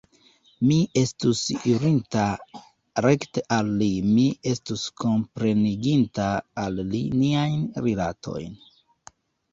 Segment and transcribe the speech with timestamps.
[0.67, 1.41] Mi estus
[1.73, 2.23] irinta
[3.07, 8.61] rekte al li; mi estus kompreniginta al li niajn rilatojn.